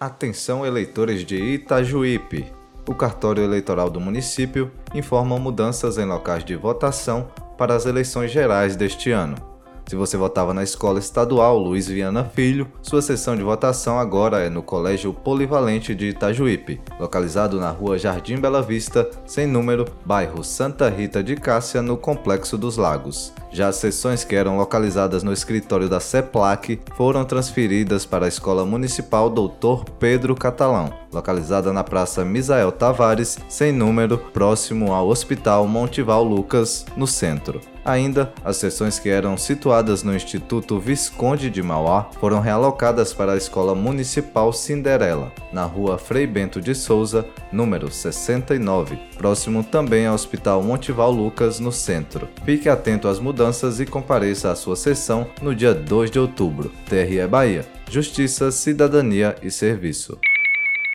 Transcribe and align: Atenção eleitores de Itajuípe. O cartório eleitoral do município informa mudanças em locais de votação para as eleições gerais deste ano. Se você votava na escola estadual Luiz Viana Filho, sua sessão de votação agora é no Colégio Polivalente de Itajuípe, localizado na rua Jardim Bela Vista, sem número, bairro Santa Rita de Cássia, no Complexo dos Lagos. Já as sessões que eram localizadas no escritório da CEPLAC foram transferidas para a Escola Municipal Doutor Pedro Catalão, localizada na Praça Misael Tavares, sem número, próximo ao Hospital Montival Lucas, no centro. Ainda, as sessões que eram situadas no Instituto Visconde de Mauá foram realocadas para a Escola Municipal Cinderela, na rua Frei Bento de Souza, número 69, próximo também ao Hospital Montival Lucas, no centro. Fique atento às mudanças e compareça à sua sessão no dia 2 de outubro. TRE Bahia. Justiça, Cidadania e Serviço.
Atenção 0.00 0.64
eleitores 0.64 1.26
de 1.26 1.36
Itajuípe. 1.36 2.50
O 2.88 2.94
cartório 2.94 3.44
eleitoral 3.44 3.90
do 3.90 4.00
município 4.00 4.70
informa 4.94 5.38
mudanças 5.38 5.98
em 5.98 6.06
locais 6.06 6.42
de 6.42 6.56
votação 6.56 7.28
para 7.58 7.74
as 7.74 7.84
eleições 7.84 8.30
gerais 8.30 8.76
deste 8.76 9.10
ano. 9.10 9.36
Se 9.86 9.96
você 9.96 10.16
votava 10.16 10.54
na 10.54 10.62
escola 10.62 10.98
estadual 10.98 11.58
Luiz 11.58 11.86
Viana 11.86 12.24
Filho, 12.24 12.66
sua 12.80 13.02
sessão 13.02 13.36
de 13.36 13.42
votação 13.42 13.98
agora 13.98 14.38
é 14.38 14.48
no 14.48 14.62
Colégio 14.62 15.12
Polivalente 15.12 15.94
de 15.94 16.06
Itajuípe, 16.06 16.80
localizado 16.98 17.60
na 17.60 17.70
rua 17.70 17.98
Jardim 17.98 18.36
Bela 18.36 18.62
Vista, 18.62 19.10
sem 19.26 19.46
número, 19.46 19.84
bairro 20.06 20.42
Santa 20.42 20.88
Rita 20.88 21.22
de 21.22 21.36
Cássia, 21.36 21.82
no 21.82 21.98
Complexo 21.98 22.56
dos 22.56 22.78
Lagos. 22.78 23.34
Já 23.52 23.68
as 23.68 23.76
sessões 23.76 24.22
que 24.22 24.36
eram 24.36 24.56
localizadas 24.56 25.22
no 25.22 25.32
escritório 25.32 25.88
da 25.88 25.98
CEPLAC 25.98 26.80
foram 26.96 27.24
transferidas 27.24 28.06
para 28.06 28.26
a 28.26 28.28
Escola 28.28 28.64
Municipal 28.64 29.28
Doutor 29.28 29.84
Pedro 29.98 30.36
Catalão, 30.36 30.92
localizada 31.12 31.72
na 31.72 31.82
Praça 31.82 32.24
Misael 32.24 32.70
Tavares, 32.70 33.38
sem 33.48 33.72
número, 33.72 34.16
próximo 34.18 34.92
ao 34.92 35.08
Hospital 35.08 35.66
Montival 35.66 36.22
Lucas, 36.22 36.86
no 36.96 37.06
centro. 37.06 37.60
Ainda, 37.84 38.32
as 38.44 38.58
sessões 38.58 38.98
que 38.98 39.08
eram 39.08 39.36
situadas 39.38 40.02
no 40.02 40.14
Instituto 40.14 40.78
Visconde 40.78 41.48
de 41.48 41.62
Mauá 41.62 42.10
foram 42.20 42.38
realocadas 42.40 43.12
para 43.12 43.32
a 43.32 43.36
Escola 43.36 43.74
Municipal 43.74 44.52
Cinderela, 44.52 45.32
na 45.52 45.64
rua 45.64 45.96
Frei 45.96 46.26
Bento 46.26 46.60
de 46.60 46.74
Souza, 46.74 47.26
número 47.50 47.90
69, 47.90 48.98
próximo 49.16 49.64
também 49.64 50.06
ao 50.06 50.14
Hospital 50.14 50.62
Montival 50.62 51.10
Lucas, 51.10 51.58
no 51.58 51.72
centro. 51.72 52.28
Fique 52.44 52.68
atento 52.68 53.08
às 53.08 53.18
mudanças 53.40 53.80
e 53.80 53.86
compareça 53.86 54.50
à 54.50 54.54
sua 54.54 54.76
sessão 54.76 55.26
no 55.40 55.54
dia 55.54 55.72
2 55.72 56.10
de 56.10 56.18
outubro. 56.18 56.70
TRE 56.86 57.26
Bahia. 57.26 57.64
Justiça, 57.90 58.50
Cidadania 58.50 59.34
e 59.42 59.50
Serviço. 59.50 60.18